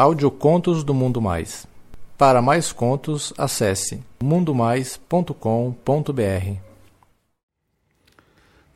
Audiocontos 0.00 0.84
do 0.84 0.94
Mundo 0.94 1.20
Mais. 1.20 1.66
Para 2.16 2.40
mais 2.40 2.70
contos, 2.70 3.32
acesse 3.36 4.00
mundomais.com.br. 4.22 6.60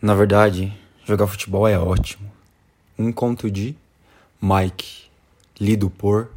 Na 0.00 0.16
verdade, 0.16 0.76
jogar 1.04 1.28
futebol 1.28 1.68
é 1.68 1.78
ótimo. 1.78 2.28
Um 2.98 3.12
conto 3.12 3.48
de 3.48 3.76
Mike, 4.42 5.04
lido 5.60 5.88
por 5.88 6.28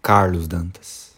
Carlos 0.00 0.48
Dantas. 0.48 1.12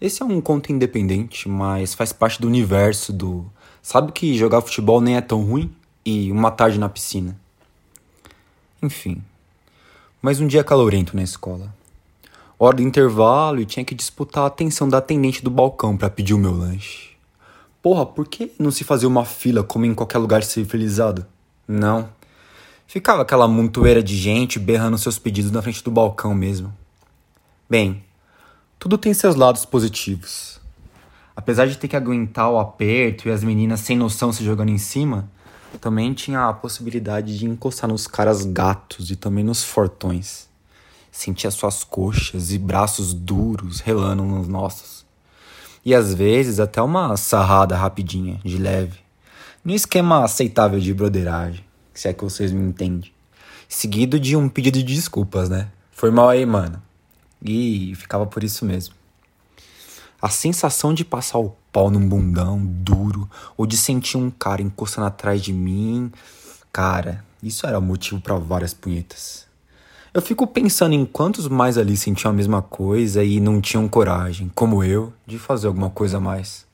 Esse 0.00 0.22
é 0.22 0.24
um 0.24 0.40
conto 0.40 0.70
independente, 0.70 1.48
mas 1.48 1.94
faz 1.94 2.12
parte 2.12 2.40
do 2.40 2.46
universo 2.46 3.12
do. 3.12 3.44
Sabe 3.82 4.12
que 4.12 4.38
jogar 4.38 4.60
futebol 4.60 5.00
nem 5.00 5.16
é 5.16 5.20
tão 5.20 5.42
ruim? 5.42 5.74
E 6.04 6.30
uma 6.30 6.52
tarde 6.52 6.78
na 6.78 6.88
piscina. 6.88 7.36
Enfim, 8.80 9.20
mais 10.20 10.40
um 10.40 10.48
dia 10.48 10.64
calorento 10.64 11.14
na 11.14 11.22
escola. 11.22 11.72
Hora 12.58 12.78
do 12.78 12.82
intervalo 12.82 13.60
e 13.60 13.66
tinha 13.66 13.84
que 13.84 13.94
disputar 13.94 14.42
a 14.42 14.46
atenção 14.48 14.88
da 14.88 14.98
atendente 14.98 15.44
do 15.44 15.50
balcão 15.50 15.96
para 15.96 16.10
pedir 16.10 16.34
o 16.34 16.38
meu 16.38 16.52
lanche. 16.52 17.10
Porra, 17.80 18.04
por 18.04 18.26
que 18.26 18.50
não 18.58 18.72
se 18.72 18.82
fazia 18.82 19.08
uma 19.08 19.24
fila 19.24 19.62
como 19.62 19.86
em 19.86 19.94
qualquer 19.94 20.18
lugar 20.18 20.42
civilizado? 20.42 21.24
Não. 21.68 22.08
Ficava 22.88 23.22
aquela 23.22 23.46
montoeira 23.46 24.02
de 24.02 24.16
gente 24.16 24.58
berrando 24.58 24.98
seus 24.98 25.20
pedidos 25.20 25.52
na 25.52 25.62
frente 25.62 25.84
do 25.84 25.90
balcão 25.90 26.34
mesmo. 26.34 26.74
Bem, 27.70 28.02
tudo 28.76 28.98
tem 28.98 29.14
seus 29.14 29.36
lados 29.36 29.64
positivos. 29.64 30.60
Apesar 31.36 31.66
de 31.66 31.78
ter 31.78 31.86
que 31.86 31.94
aguentar 31.94 32.50
o 32.50 32.58
aperto 32.58 33.28
e 33.28 33.30
as 33.30 33.44
meninas 33.44 33.80
sem 33.80 33.96
noção 33.96 34.32
se 34.32 34.42
jogando 34.42 34.70
em 34.70 34.78
cima, 34.78 35.30
também 35.76 36.14
tinha 36.14 36.48
a 36.48 36.52
possibilidade 36.52 37.38
de 37.38 37.46
encostar 37.46 37.88
nos 37.88 38.06
caras 38.06 38.44
gatos 38.44 39.10
e 39.10 39.16
também 39.16 39.44
nos 39.44 39.62
fortões. 39.62 40.48
Sentia 41.12 41.50
suas 41.50 41.84
coxas 41.84 42.52
e 42.52 42.58
braços 42.58 43.12
duros 43.12 43.80
relando 43.80 44.22
nos 44.22 44.48
nossos. 44.48 45.04
E 45.84 45.94
às 45.94 46.14
vezes 46.14 46.58
até 46.60 46.80
uma 46.80 47.16
sarrada 47.16 47.76
rapidinha, 47.76 48.40
de 48.44 48.56
leve. 48.56 48.98
No 49.64 49.74
esquema 49.74 50.24
aceitável 50.24 50.80
de 50.80 50.94
broderagem, 50.94 51.64
se 51.92 52.08
é 52.08 52.12
que 52.12 52.24
vocês 52.24 52.52
me 52.52 52.62
entendem. 52.62 53.12
Seguido 53.68 54.18
de 54.18 54.36
um 54.36 54.48
pedido 54.48 54.78
de 54.78 54.94
desculpas, 54.94 55.48
né? 55.48 55.68
Foi 55.92 56.10
mal 56.10 56.28
aí, 56.28 56.46
mano. 56.46 56.82
E 57.42 57.94
ficava 57.96 58.26
por 58.26 58.42
isso 58.42 58.64
mesmo. 58.64 58.94
A 60.20 60.28
sensação 60.28 60.92
de 60.92 61.04
passar 61.04 61.38
o 61.38 61.54
pau 61.72 61.90
num 61.90 62.08
bundão 62.08 62.60
duro 62.60 63.30
ou 63.56 63.64
de 63.66 63.76
sentir 63.76 64.16
um 64.16 64.30
cara 64.30 64.60
encostando 64.60 65.06
atrás 65.06 65.40
de 65.40 65.52
mim, 65.52 66.10
cara, 66.72 67.24
isso 67.40 67.64
era 67.64 67.80
motivo 67.80 68.20
para 68.20 68.36
várias 68.36 68.74
punhetas. 68.74 69.46
Eu 70.12 70.20
fico 70.20 70.44
pensando 70.44 70.94
em 70.94 71.06
quantos 71.06 71.46
mais 71.46 71.78
ali 71.78 71.96
sentiam 71.96 72.32
a 72.32 72.34
mesma 72.34 72.60
coisa 72.60 73.22
e 73.22 73.38
não 73.38 73.60
tinham 73.60 73.86
coragem, 73.86 74.50
como 74.56 74.82
eu, 74.82 75.12
de 75.24 75.38
fazer 75.38 75.68
alguma 75.68 75.90
coisa 75.90 76.16
a 76.16 76.20
mais. 76.20 76.66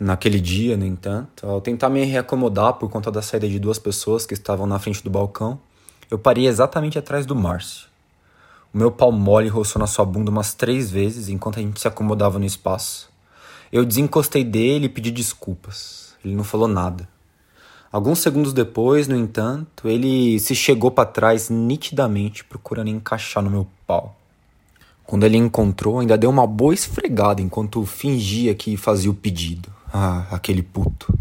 Naquele 0.00 0.40
dia, 0.40 0.74
no 0.74 0.86
entanto, 0.86 1.46
ao 1.46 1.60
tentar 1.60 1.90
me 1.90 2.02
reacomodar 2.04 2.74
por 2.74 2.88
conta 2.88 3.10
da 3.10 3.20
saída 3.20 3.46
de 3.46 3.58
duas 3.58 3.78
pessoas 3.78 4.24
que 4.24 4.32
estavam 4.32 4.66
na 4.66 4.78
frente 4.78 5.04
do 5.04 5.10
balcão, 5.10 5.60
eu 6.10 6.18
parei 6.18 6.46
exatamente 6.46 6.98
atrás 6.98 7.26
do 7.26 7.36
Márcio. 7.36 7.88
O 8.72 8.78
meu 8.78 8.90
pau 8.90 9.10
mole 9.10 9.48
roçou 9.48 9.80
na 9.80 9.86
sua 9.86 10.04
bunda 10.04 10.30
umas 10.30 10.52
três 10.52 10.90
vezes 10.90 11.28
enquanto 11.28 11.58
a 11.58 11.62
gente 11.62 11.80
se 11.80 11.88
acomodava 11.88 12.38
no 12.38 12.44
espaço. 12.44 13.08
Eu 13.72 13.84
desencostei 13.84 14.44
dele 14.44 14.86
e 14.86 14.90
pedi 14.90 15.10
desculpas. 15.10 16.14
Ele 16.24 16.34
não 16.34 16.44
falou 16.44 16.68
nada. 16.68 17.08
Alguns 17.90 18.18
segundos 18.18 18.52
depois, 18.52 19.08
no 19.08 19.16
entanto, 19.16 19.88
ele 19.88 20.38
se 20.38 20.54
chegou 20.54 20.90
para 20.90 21.08
trás 21.08 21.48
nitidamente, 21.48 22.44
procurando 22.44 22.88
encaixar 22.88 23.42
no 23.42 23.50
meu 23.50 23.66
pau. 23.86 24.14
Quando 25.04 25.24
ele 25.24 25.38
encontrou, 25.38 25.98
ainda 25.98 26.18
deu 26.18 26.28
uma 26.28 26.46
boa 26.46 26.74
esfregada 26.74 27.40
enquanto 27.40 27.86
fingia 27.86 28.54
que 28.54 28.76
fazia 28.76 29.10
o 29.10 29.14
pedido. 29.14 29.72
Ah, 29.90 30.26
aquele 30.30 30.62
puto. 30.62 31.18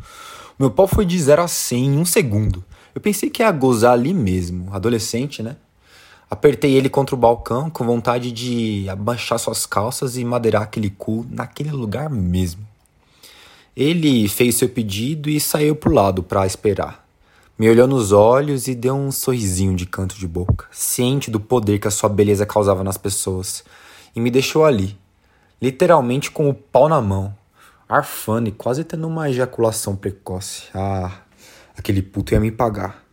Meu 0.60 0.70
pau 0.70 0.88
foi 0.88 1.06
de 1.06 1.18
0 1.18 1.44
a 1.44 1.48
100 1.48 1.86
em 1.86 1.98
um 1.98 2.04
segundo. 2.04 2.66
Eu 2.94 3.00
pensei 3.00 3.30
que 3.30 3.42
ia 3.42 3.52
gozar 3.52 3.94
ali 3.94 4.14
mesmo, 4.14 4.74
adolescente, 4.74 5.42
né? 5.42 5.56
Apertei 6.30 6.74
ele 6.74 6.90
contra 6.90 7.16
o 7.16 7.18
balcão 7.18 7.70
com 7.70 7.86
vontade 7.86 8.32
de 8.34 8.88
abaixar 8.90 9.40
suas 9.40 9.66
calças 9.66 10.18
e 10.18 10.26
madeirar 10.26 10.64
aquele 10.64 10.90
cu 10.90 11.26
naquele 11.30 11.72
lugar 11.72 12.10
mesmo. 12.10 12.68
Ele 13.76 14.28
fez 14.28 14.56
seu 14.56 14.68
pedido 14.68 15.30
e 15.30 15.40
saiu 15.40 15.76
pro 15.76 15.94
lado 15.94 16.22
para 16.22 16.46
esperar. 16.46 17.08
Me 17.58 17.70
olhou 17.70 17.88
nos 17.88 18.12
olhos 18.12 18.68
e 18.68 18.76
deu 18.76 18.94
um 18.94 19.12
sorrisinho 19.12 19.76
de 19.76 19.86
canto 19.86 20.16
de 20.16 20.28
boca, 20.28 20.66
ciente 20.72 21.32
do 21.32 21.40
poder 21.40 21.80
que 21.80 21.88
a 21.88 21.92
sua 21.92 22.10
beleza 22.10 22.46
causava 22.46 22.84
nas 22.84 22.98
pessoas, 22.98 23.64
e 24.16 24.20
me 24.20 24.30
deixou 24.30 24.66
ali, 24.66 24.98
literalmente 25.62 26.30
com 26.30 26.50
o 26.50 26.54
pau 26.54 26.88
na 26.88 27.02
mão, 27.02 27.36
arfando 27.88 28.50
e 28.50 28.52
quase 28.52 28.84
tendo 28.84 29.08
uma 29.08 29.30
ejaculação 29.30 29.96
precoce. 29.96 30.66
Ah, 30.74 31.22
aquele 31.76 32.02
puto 32.02 32.34
ia 32.34 32.40
me 32.40 32.52
pagar. 32.52 33.07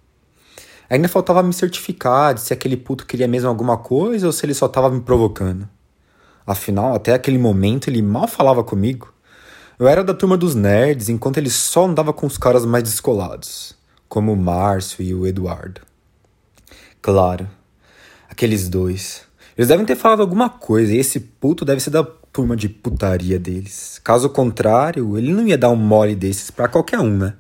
Ainda 0.89 1.09
faltava 1.09 1.43
me 1.43 1.53
certificar 1.53 2.35
de 2.35 2.41
se 2.41 2.53
aquele 2.53 2.77
puto 2.77 3.07
queria 3.07 3.27
mesmo 3.27 3.49
alguma 3.49 3.77
coisa 3.77 4.27
ou 4.27 4.33
se 4.33 4.45
ele 4.45 4.55
só 4.55 4.69
tava 4.69 4.91
me 4.91 5.01
provocando. 5.01 5.69
Afinal, 6.47 6.95
até 6.95 7.15
aquele 7.15 7.39
momento 7.39 7.89
ele 7.89 8.03
mal 8.03 8.29
falava 8.29 8.63
comigo. 8.63 9.13
Eu 9.79 9.89
era 9.89 10.05
da 10.05 10.15
turma 10.15 10.37
dos 10.37 10.55
nerds, 10.55 11.09
enquanto 11.09 11.39
ele 11.39 11.51
só 11.51 11.87
andava 11.87 12.13
com 12.13 12.27
os 12.27 12.39
caras 12.39 12.65
mais 12.65 12.85
descolados, 12.85 13.75
como 14.09 14.33
o 14.33 14.37
Márcio 14.37 15.03
e 15.03 15.15
o 15.15 15.27
Eduardo. 15.27 15.81
Claro, 17.03 17.49
aqueles 18.31 18.69
dois. 18.69 19.23
Eles 19.57 19.69
devem 19.69 19.87
ter 19.87 19.97
falado 19.97 20.21
alguma 20.21 20.49
coisa 20.49 20.93
e 20.93 20.99
esse 20.99 21.19
puto 21.19 21.65
deve 21.65 21.81
ser 21.81 21.91
da 21.91 22.05
turma 22.05 22.57
de 22.57 22.69
putaria 22.69 23.39
deles. 23.39 24.01
Caso 24.03 24.29
contrário, 24.29 25.17
ele 25.17 25.33
não 25.33 25.47
ia 25.47 25.57
dar 25.57 25.71
um 25.71 25.77
mole 25.77 26.15
desses 26.15 26.51
para 26.51 26.69
qualquer 26.69 26.99
um, 26.99 27.17
né? 27.17 27.35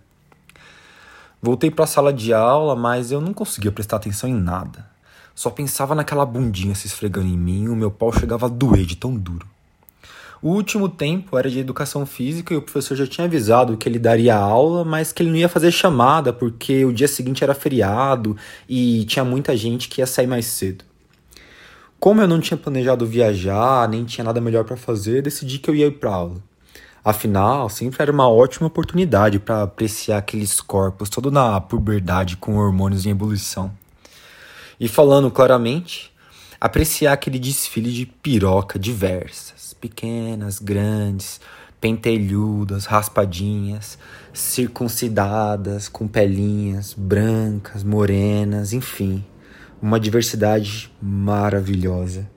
Voltei 1.44 1.71
para 1.71 1.84
a 1.84 1.87
sala 1.87 2.10
de 2.10 2.32
aula, 2.32 2.75
mas 2.75 3.12
eu 3.12 3.21
não 3.21 3.34
conseguia 3.34 3.71
prestar 3.71 3.97
atenção 3.97 4.31
em 4.31 4.32
nada. 4.32 4.88
Só 5.34 5.50
pensava 5.50 5.94
naquela 5.94 6.25
bundinha 6.25 6.75
se 6.75 6.87
esfregando 6.87 7.27
em 7.27 7.37
mim 7.37 7.65
e 7.65 7.69
o 7.69 7.77
meu 7.77 7.91
pau 7.91 8.10
chegava 8.10 8.47
a 8.47 8.49
doer 8.49 8.87
de 8.87 8.97
tão 8.97 9.15
duro. 9.15 9.47
O 10.41 10.49
último 10.49 10.88
tempo 10.88 11.37
era 11.37 11.50
de 11.50 11.59
educação 11.59 12.06
física 12.06 12.54
e 12.54 12.56
o 12.56 12.62
professor 12.62 12.97
já 12.97 13.06
tinha 13.06 13.27
avisado 13.27 13.77
que 13.77 13.87
ele 13.87 13.99
daria 13.99 14.34
aula, 14.34 14.87
mas 14.87 15.12
que 15.12 15.22
ele 15.22 15.28
não 15.28 15.37
ia 15.37 15.47
fazer 15.47 15.71
chamada 15.71 16.33
porque 16.33 16.83
o 16.87 16.94
dia 16.94 17.06
seguinte 17.06 17.44
era 17.44 17.53
feriado 17.53 18.34
e 18.66 19.04
tinha 19.04 19.22
muita 19.22 19.54
gente 19.54 19.91
que 19.91 20.00
ia 20.00 20.06
sair 20.06 20.27
mais 20.27 20.47
cedo. 20.47 20.83
Como 22.00 22.22
eu 22.22 22.27
não 22.27 22.41
tinha 22.41 22.56
planejado 22.56 23.04
viajar, 23.04 23.87
nem 23.87 24.06
tinha 24.06 24.25
nada 24.25 24.41
melhor 24.41 24.65
para 24.65 24.78
fazer, 24.78 25.21
decidi 25.21 25.59
que 25.59 25.69
eu 25.69 25.75
ia 25.75 25.88
ir 25.88 25.99
para 25.99 26.10
aula. 26.10 26.53
Afinal, 27.04 27.69
sempre 27.69 28.00
era 28.00 28.10
uma 28.10 28.31
ótima 28.31 28.66
oportunidade 28.66 29.38
para 29.38 29.65
apreciar 29.65 30.16
aqueles 30.16 30.59
corpos, 30.59 31.10
todo 31.10 31.31
na 31.31 31.60
puberdade 31.60 32.38
com 32.38 32.56
hormônios 32.56 33.04
em 33.04 33.10
ebulição. 33.10 33.70
E 34.81 34.88
falando 34.88 35.31
claramente, 35.31 36.10
apreciar 36.59 37.12
aquele 37.12 37.38
desfile 37.38 37.92
de 37.92 38.06
piroca 38.06 38.78
diversas, 38.78 39.75
pequenas, 39.75 40.59
grandes, 40.59 41.42
pentelhudas, 41.78 42.87
raspadinhas, 42.87 43.98
circuncidadas, 44.32 45.91
com 45.91 46.09
pelinhas, 46.09 46.94
brancas, 46.94 47.84
morenas, 47.84 48.72
enfim, 48.72 49.22
uma 49.82 50.00
diversidade 50.00 50.91
maravilhosa. 51.03 52.34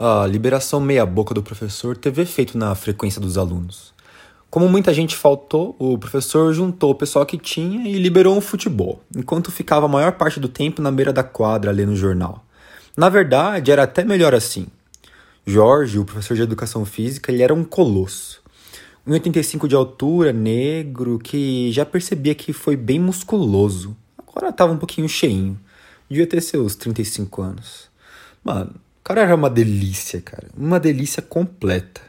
A 0.00 0.24
liberação 0.28 0.80
meia-boca 0.80 1.34
do 1.34 1.42
professor 1.42 1.96
teve 1.96 2.22
efeito 2.22 2.56
na 2.56 2.72
frequência 2.76 3.20
dos 3.20 3.36
alunos. 3.36 3.92
Como 4.48 4.68
muita 4.68 4.94
gente 4.94 5.16
faltou, 5.16 5.74
o 5.76 5.98
professor 5.98 6.54
juntou 6.54 6.92
o 6.92 6.94
pessoal 6.94 7.26
que 7.26 7.36
tinha 7.36 7.88
e 7.88 7.98
liberou 7.98 8.36
um 8.36 8.40
futebol, 8.40 9.02
enquanto 9.16 9.50
ficava 9.50 9.86
a 9.86 9.88
maior 9.88 10.12
parte 10.12 10.38
do 10.38 10.48
tempo 10.48 10.80
na 10.80 10.92
beira 10.92 11.12
da 11.12 11.24
quadra 11.24 11.72
lendo 11.72 11.96
jornal. 11.96 12.44
Na 12.96 13.08
verdade, 13.08 13.72
era 13.72 13.82
até 13.82 14.04
melhor 14.04 14.36
assim. 14.36 14.68
Jorge, 15.44 15.98
o 15.98 16.04
professor 16.04 16.36
de 16.36 16.42
educação 16.42 16.84
física, 16.84 17.32
ele 17.32 17.42
era 17.42 17.52
um 17.52 17.64
colosso. 17.64 18.40
1,85 19.04 19.66
de 19.66 19.74
altura, 19.74 20.32
negro, 20.32 21.18
que 21.18 21.72
já 21.72 21.84
percebia 21.84 22.36
que 22.36 22.52
foi 22.52 22.76
bem 22.76 23.00
musculoso. 23.00 23.96
Agora 24.16 24.50
estava 24.50 24.72
um 24.72 24.78
pouquinho 24.78 25.08
cheinho. 25.08 25.58
Devia 26.08 26.26
ter 26.28 26.40
seus 26.40 26.76
35 26.76 27.42
anos. 27.42 27.88
Mano, 28.44 28.76
cara 29.08 29.22
era 29.22 29.34
uma 29.34 29.48
delícia, 29.48 30.20
cara. 30.20 30.48
Uma 30.54 30.78
delícia 30.78 31.22
completa. 31.22 32.02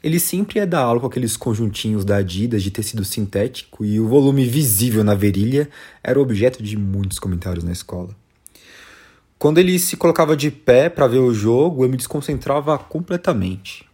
Ele 0.00 0.20
sempre 0.20 0.60
ia 0.60 0.66
dar 0.66 0.82
aula 0.82 1.00
com 1.00 1.06
aqueles 1.08 1.36
conjuntinhos 1.36 2.04
da 2.04 2.18
Adidas 2.18 2.62
de 2.62 2.70
tecido 2.70 3.04
sintético 3.04 3.84
e 3.84 3.98
o 3.98 4.06
volume 4.06 4.44
visível 4.46 5.02
na 5.02 5.12
virilha 5.12 5.68
era 6.04 6.20
objeto 6.20 6.62
de 6.62 6.76
muitos 6.76 7.18
comentários 7.18 7.64
na 7.64 7.72
escola. 7.72 8.10
Quando 9.36 9.58
ele 9.58 9.76
se 9.76 9.96
colocava 9.96 10.36
de 10.36 10.48
pé 10.48 10.88
para 10.88 11.08
ver 11.08 11.18
o 11.18 11.34
jogo, 11.34 11.84
eu 11.84 11.88
me 11.88 11.96
desconcentrava 11.96 12.78
completamente. 12.78 13.84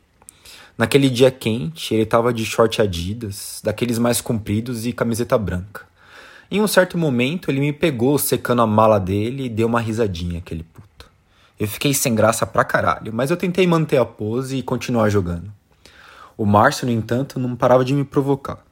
Naquele 0.76 1.08
dia 1.08 1.30
quente, 1.30 1.94
ele 1.94 2.02
estava 2.02 2.34
de 2.34 2.44
short 2.44 2.82
Adidas, 2.82 3.62
daqueles 3.64 3.98
mais 3.98 4.20
compridos 4.20 4.84
e 4.84 4.92
camiseta 4.92 5.38
branca. 5.38 5.86
Em 6.50 6.60
um 6.60 6.68
certo 6.68 6.98
momento, 6.98 7.50
ele 7.50 7.60
me 7.60 7.72
pegou 7.72 8.18
secando 8.18 8.60
a 8.60 8.66
mala 8.66 8.98
dele 8.98 9.46
e 9.46 9.48
deu 9.48 9.66
uma 9.66 9.80
risadinha, 9.80 10.40
aquele 10.40 10.64
puto. 10.64 10.91
Eu 11.62 11.68
fiquei 11.68 11.94
sem 11.94 12.12
graça 12.12 12.44
pra 12.44 12.64
caralho, 12.64 13.12
mas 13.14 13.30
eu 13.30 13.36
tentei 13.36 13.64
manter 13.68 13.96
a 13.96 14.04
pose 14.04 14.56
e 14.56 14.64
continuar 14.64 15.08
jogando. 15.10 15.48
O 16.36 16.44
Márcio, 16.44 16.86
no 16.88 16.92
entanto, 16.92 17.38
não 17.38 17.54
parava 17.54 17.84
de 17.84 17.94
me 17.94 18.02
provocar. 18.02 18.64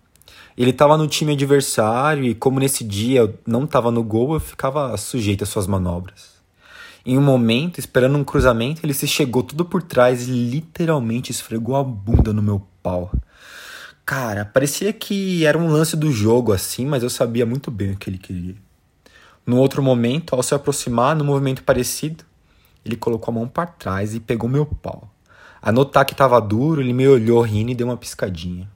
Ele 0.59 0.71
estava 0.71 0.97
no 0.97 1.07
time 1.07 1.35
adversário 1.35 2.25
e, 2.25 2.35
como 2.35 2.59
nesse 2.59 2.83
dia 2.83 3.21
eu 3.21 3.39
não 3.47 3.63
estava 3.63 3.93
no 3.93 4.03
gol, 4.03 4.35
eu 4.35 4.41
ficava 4.41 4.97
sujeito 4.97 5.45
às 5.45 5.51
suas 5.51 5.69
manobras. 5.69 6.31
Em 7.07 7.17
um 7.17 7.23
momento, 7.23 7.79
esperando 7.79 8.19
um 8.19 8.25
cruzamento, 8.25 8.85
ele 8.85 8.93
se 8.93 9.07
chegou 9.07 9.45
tudo 9.45 9.65
por 9.65 9.85
trás 9.85 10.27
e 10.27 10.33
literalmente 10.33 11.31
esfregou 11.31 11.77
a 11.77 11.85
bunda 11.85 12.33
no 12.33 12.43
meu 12.43 12.61
pau. 12.83 13.13
Cara, 14.05 14.45
parecia 14.45 14.93
que 14.93 15.47
era 15.47 15.57
um 15.57 15.69
lance 15.69 15.97
do 15.97 16.11
jogo 16.11 16.53
assim, 16.53 16.87
mas 16.87 17.05
eu 17.05 17.09
sabia 17.09 17.47
muito 17.47 17.71
bem 17.71 17.93
o 17.93 17.97
que 17.97 18.11
ele 18.11 18.19
queria. 18.19 18.57
No 19.47 19.59
outro 19.59 19.81
momento, 19.81 20.35
ao 20.35 20.43
se 20.43 20.57
aproximar, 20.57 21.15
num 21.15 21.25
movimento 21.25 21.63
parecido, 21.63 22.25
ele 22.85 22.97
colocou 22.97 23.33
a 23.33 23.35
mão 23.35 23.49
para 23.49 23.67
trás 23.67 24.15
e 24.15 24.21
pegou 24.21 24.49
meu 24.49 24.67
pau. 24.67 25.11
A 25.63 25.71
notar 25.71 26.05
que 26.05 26.13
estava 26.13 26.41
duro, 26.41 26.81
ele 26.81 26.93
me 26.93 27.07
olhou 27.07 27.43
rindo 27.43 27.71
e 27.71 27.75
deu 27.75 27.87
uma 27.87 27.97
piscadinha. 27.97 28.69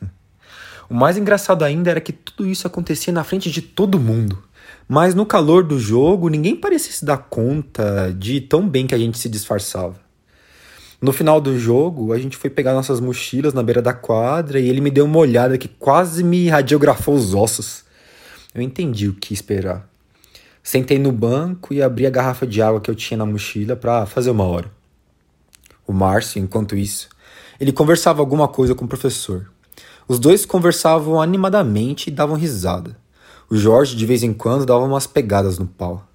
o 0.88 0.94
mais 0.94 1.16
engraçado 1.18 1.64
ainda 1.64 1.90
era 1.90 2.00
que 2.00 2.12
tudo 2.12 2.48
isso 2.48 2.66
acontecia 2.66 3.12
na 3.12 3.24
frente 3.24 3.50
de 3.50 3.60
todo 3.60 4.00
mundo. 4.00 4.42
Mas 4.88 5.14
no 5.14 5.26
calor 5.26 5.62
do 5.62 5.78
jogo, 5.78 6.28
ninguém 6.28 6.56
parecia 6.56 6.92
se 6.92 7.04
dar 7.04 7.18
conta 7.18 8.14
de 8.16 8.40
tão 8.40 8.68
bem 8.68 8.86
que 8.86 8.94
a 8.94 8.98
gente 8.98 9.18
se 9.18 9.28
disfarçava. 9.28 9.96
No 11.00 11.12
final 11.12 11.40
do 11.40 11.58
jogo, 11.58 12.12
a 12.12 12.18
gente 12.18 12.36
foi 12.36 12.48
pegar 12.48 12.72
nossas 12.72 13.00
mochilas 13.00 13.52
na 13.52 13.62
beira 13.62 13.82
da 13.82 13.92
quadra 13.92 14.58
e 14.58 14.68
ele 14.68 14.80
me 14.80 14.90
deu 14.90 15.04
uma 15.04 15.18
olhada 15.18 15.58
que 15.58 15.68
quase 15.68 16.24
me 16.24 16.48
radiografou 16.48 17.14
os 17.14 17.34
ossos. 17.34 17.84
Eu 18.54 18.62
entendi 18.62 19.08
o 19.08 19.14
que 19.14 19.34
esperar. 19.34 19.86
Sentei 20.66 20.98
no 20.98 21.12
banco 21.12 21.74
e 21.74 21.82
abri 21.82 22.06
a 22.06 22.10
garrafa 22.10 22.46
de 22.46 22.62
água 22.62 22.80
que 22.80 22.90
eu 22.90 22.94
tinha 22.94 23.18
na 23.18 23.26
mochila 23.26 23.76
para 23.76 24.06
fazer 24.06 24.30
uma 24.30 24.44
hora. 24.44 24.70
O 25.86 25.92
Márcio, 25.92 26.40
enquanto 26.40 26.74
isso, 26.74 27.10
ele 27.60 27.70
conversava 27.70 28.22
alguma 28.22 28.48
coisa 28.48 28.74
com 28.74 28.86
o 28.86 28.88
professor. 28.88 29.52
Os 30.08 30.18
dois 30.18 30.46
conversavam 30.46 31.20
animadamente 31.20 32.08
e 32.08 32.10
davam 32.10 32.34
risada. 32.34 32.96
O 33.50 33.56
Jorge, 33.56 33.94
de 33.94 34.06
vez 34.06 34.22
em 34.22 34.32
quando, 34.32 34.64
dava 34.64 34.82
umas 34.82 35.06
pegadas 35.06 35.58
no 35.58 35.66
pau. 35.66 36.08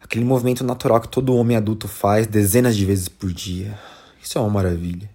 Aquele 0.00 0.24
movimento 0.24 0.64
natural 0.64 1.02
que 1.02 1.08
todo 1.08 1.36
homem 1.36 1.54
adulto 1.54 1.86
faz 1.86 2.26
dezenas 2.26 2.74
de 2.74 2.86
vezes 2.86 3.06
por 3.06 3.30
dia. 3.30 3.78
Isso 4.22 4.38
é 4.38 4.40
uma 4.40 4.48
maravilha. 4.48 5.10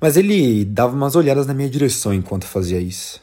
Mas 0.00 0.16
ele 0.16 0.64
dava 0.64 0.96
umas 0.96 1.14
olhadas 1.14 1.46
na 1.46 1.54
minha 1.54 1.70
direção 1.70 2.12
enquanto 2.12 2.46
fazia 2.46 2.80
isso. 2.80 3.20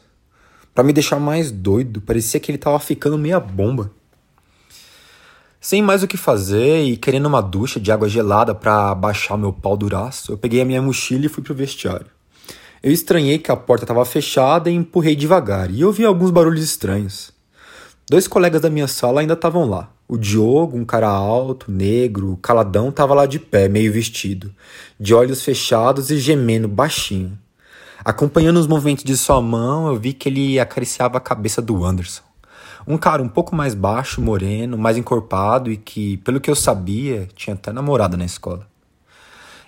Para 0.74 0.84
me 0.84 0.94
deixar 0.94 1.20
mais 1.20 1.50
doido, 1.50 2.00
parecia 2.00 2.40
que 2.40 2.50
ele 2.50 2.56
tava 2.56 2.78
ficando 2.78 3.18
meia 3.18 3.38
bomba. 3.38 3.92
Sem 5.60 5.82
mais 5.82 6.04
o 6.04 6.06
que 6.06 6.16
fazer 6.16 6.84
e 6.84 6.96
querendo 6.96 7.26
uma 7.26 7.40
ducha 7.40 7.80
de 7.80 7.90
água 7.90 8.08
gelada 8.08 8.54
para 8.54 8.94
baixar 8.94 9.36
meu 9.36 9.52
pau 9.52 9.76
duraço, 9.76 10.30
eu 10.30 10.38
peguei 10.38 10.60
a 10.60 10.64
minha 10.64 10.80
mochila 10.80 11.26
e 11.26 11.28
fui 11.28 11.42
pro 11.42 11.52
vestiário. 11.52 12.06
Eu 12.80 12.92
estranhei 12.92 13.38
que 13.38 13.50
a 13.50 13.56
porta 13.56 13.82
estava 13.82 14.04
fechada 14.04 14.70
e 14.70 14.74
empurrei 14.74 15.16
devagar, 15.16 15.68
e 15.68 15.84
ouvi 15.84 16.04
alguns 16.04 16.30
barulhos 16.30 16.62
estranhos. 16.62 17.32
Dois 18.08 18.28
colegas 18.28 18.62
da 18.62 18.70
minha 18.70 18.86
sala 18.86 19.20
ainda 19.20 19.32
estavam 19.34 19.68
lá. 19.68 19.90
O 20.06 20.16
Diogo, 20.16 20.78
um 20.78 20.84
cara 20.84 21.08
alto, 21.08 21.72
negro, 21.72 22.38
caladão, 22.40 22.90
estava 22.90 23.12
lá 23.12 23.26
de 23.26 23.40
pé, 23.40 23.68
meio 23.68 23.92
vestido, 23.92 24.54
de 24.98 25.12
olhos 25.12 25.42
fechados 25.42 26.08
e 26.10 26.18
gemendo 26.18 26.68
baixinho. 26.68 27.36
Acompanhando 28.04 28.58
os 28.58 28.68
movimentos 28.68 29.02
de 29.02 29.16
sua 29.16 29.42
mão, 29.42 29.88
eu 29.88 29.96
vi 29.96 30.12
que 30.12 30.28
ele 30.28 30.60
acariciava 30.60 31.18
a 31.18 31.20
cabeça 31.20 31.60
do 31.60 31.84
Anderson. 31.84 32.27
Um 32.90 32.96
cara 32.96 33.22
um 33.22 33.28
pouco 33.28 33.54
mais 33.54 33.74
baixo, 33.74 34.18
moreno, 34.18 34.78
mais 34.78 34.96
encorpado 34.96 35.70
e 35.70 35.76
que, 35.76 36.16
pelo 36.16 36.40
que 36.40 36.50
eu 36.50 36.54
sabia, 36.54 37.28
tinha 37.34 37.52
até 37.52 37.70
namorada 37.70 38.16
na 38.16 38.24
escola. 38.24 38.66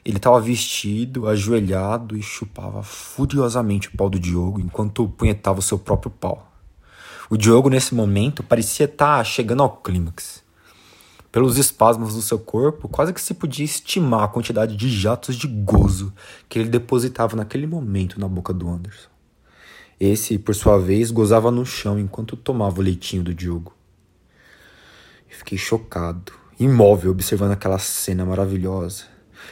Ele 0.03 0.17
estava 0.17 0.41
vestido, 0.41 1.29
ajoelhado 1.29 2.17
e 2.17 2.23
chupava 2.23 2.83
furiosamente 2.83 3.89
o 3.89 3.93
pau 3.95 4.09
do 4.09 4.19
Diogo 4.19 4.59
enquanto 4.59 5.07
punhetava 5.07 5.59
o 5.59 5.63
seu 5.63 5.79
próprio 5.79 6.11
pau. 6.11 6.51
O 7.29 7.37
Diogo, 7.37 7.69
nesse 7.69 7.95
momento, 7.95 8.43
parecia 8.43 8.87
estar 8.87 9.19
tá 9.19 9.25
chegando 9.25 9.63
ao 9.63 9.77
clímax. 9.77 10.43
Pelos 11.31 11.59
espasmos 11.59 12.15
do 12.15 12.23
seu 12.23 12.39
corpo, 12.39 12.89
quase 12.89 13.13
que 13.13 13.21
se 13.21 13.35
podia 13.35 13.67
estimar 13.67 14.25
a 14.25 14.29
quantidade 14.29 14.75
de 14.75 14.89
jatos 14.89 15.37
de 15.37 15.47
gozo 15.47 16.11
que 16.49 16.59
ele 16.59 16.71
depositava 16.71 17.37
naquele 17.37 17.67
momento 17.67 18.19
na 18.19 18.27
boca 18.27 18.55
do 18.55 18.67
Anderson. 18.67 19.11
Esse, 20.01 20.39
por 20.39 20.55
sua 20.55 20.79
vez, 20.79 21.11
gozava 21.11 21.51
no 21.51 21.67
chão 21.67 21.99
enquanto 21.99 22.35
tomava 22.35 22.81
o 22.81 22.83
leitinho 22.83 23.23
do 23.23 23.35
Diogo. 23.35 23.75
Eu 25.31 25.37
fiquei 25.37 25.59
chocado, 25.59 26.33
imóvel, 26.59 27.11
observando 27.11 27.53
aquela 27.53 27.79
cena 27.79 28.25
maravilhosa. 28.25 29.05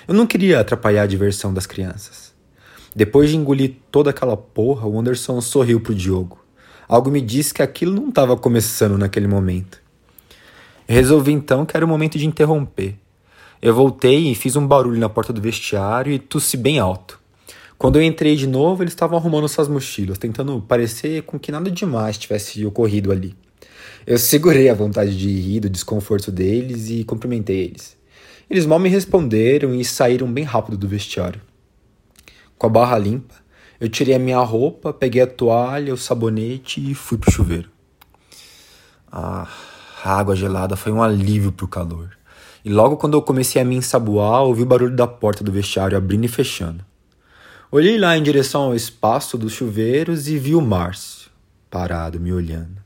Eu 0.06 0.14
não 0.14 0.26
queria 0.26 0.58
atrapalhar 0.58 1.02
a 1.02 1.06
diversão 1.06 1.52
das 1.52 1.66
crianças. 1.66 2.32
Depois 2.96 3.28
de 3.28 3.36
engolir 3.36 3.76
toda 3.92 4.08
aquela 4.08 4.38
porra, 4.38 4.88
o 4.88 4.98
Anderson 4.98 5.38
sorriu 5.42 5.80
pro 5.80 5.94
Diogo. 5.94 6.42
Algo 6.88 7.10
me 7.10 7.20
disse 7.20 7.52
que 7.52 7.62
aquilo 7.62 7.94
não 7.94 8.08
estava 8.08 8.34
começando 8.34 8.96
naquele 8.96 9.28
momento. 9.28 9.82
Resolvi 10.88 11.32
então 11.32 11.66
que 11.66 11.76
era 11.76 11.84
o 11.84 11.88
momento 11.88 12.18
de 12.18 12.26
interromper. 12.26 12.96
Eu 13.60 13.74
voltei 13.74 14.30
e 14.30 14.34
fiz 14.34 14.56
um 14.56 14.66
barulho 14.66 14.98
na 14.98 15.10
porta 15.10 15.30
do 15.30 15.42
vestiário 15.42 16.10
e 16.10 16.18
tossi 16.18 16.56
bem 16.56 16.78
alto. 16.78 17.20
Quando 17.78 17.94
eu 17.94 18.02
entrei 18.02 18.34
de 18.34 18.48
novo, 18.48 18.82
eles 18.82 18.92
estavam 18.92 19.16
arrumando 19.16 19.48
suas 19.48 19.68
mochilas, 19.68 20.18
tentando 20.18 20.60
parecer 20.60 21.22
com 21.22 21.38
que 21.38 21.52
nada 21.52 21.70
demais 21.70 22.18
tivesse 22.18 22.66
ocorrido 22.66 23.12
ali. 23.12 23.36
Eu 24.04 24.18
segurei 24.18 24.68
a 24.68 24.74
vontade 24.74 25.16
de 25.16 25.28
rir 25.28 25.60
do 25.60 25.70
desconforto 25.70 26.32
deles 26.32 26.90
e 26.90 27.04
cumprimentei 27.04 27.60
eles. 27.66 27.96
Eles 28.50 28.66
mal 28.66 28.80
me 28.80 28.88
responderam 28.88 29.72
e 29.76 29.84
saíram 29.84 30.26
bem 30.32 30.42
rápido 30.42 30.76
do 30.76 30.88
vestiário. 30.88 31.40
Com 32.56 32.66
a 32.66 32.70
barra 32.70 32.98
limpa, 32.98 33.36
eu 33.78 33.88
tirei 33.88 34.16
a 34.16 34.18
minha 34.18 34.40
roupa, 34.40 34.92
peguei 34.92 35.22
a 35.22 35.26
toalha, 35.28 35.94
o 35.94 35.96
sabonete 35.96 36.80
e 36.90 36.96
fui 36.96 37.16
pro 37.16 37.30
chuveiro. 37.30 37.70
Ah, 39.12 39.46
a 40.02 40.18
água 40.18 40.34
gelada 40.34 40.74
foi 40.74 40.90
um 40.90 41.00
alívio 41.00 41.52
pro 41.52 41.68
calor. 41.68 42.10
E 42.64 42.70
logo 42.70 42.96
quando 42.96 43.16
eu 43.16 43.22
comecei 43.22 43.62
a 43.62 43.64
me 43.64 43.76
ensaboar, 43.76 44.42
ouvi 44.42 44.64
o 44.64 44.66
barulho 44.66 44.96
da 44.96 45.06
porta 45.06 45.44
do 45.44 45.52
vestiário 45.52 45.96
abrindo 45.96 46.24
e 46.24 46.28
fechando. 46.28 46.87
Olhei 47.70 47.98
lá 47.98 48.16
em 48.16 48.22
direção 48.22 48.62
ao 48.62 48.74
espaço 48.74 49.36
dos 49.36 49.52
chuveiros 49.52 50.26
e 50.26 50.38
vi 50.38 50.54
o 50.54 50.60
Márcio, 50.62 51.30
parado, 51.68 52.18
me 52.18 52.32
olhando. 52.32 52.82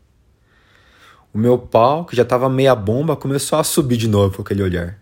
O 1.32 1.38
meu 1.38 1.56
pau, 1.56 2.04
que 2.04 2.16
já 2.16 2.24
estava 2.24 2.48
meia 2.48 2.74
bomba, 2.74 3.14
começou 3.14 3.60
a 3.60 3.62
subir 3.62 3.96
de 3.96 4.08
novo 4.08 4.34
com 4.34 4.42
aquele 4.42 4.60
olhar. 4.60 4.98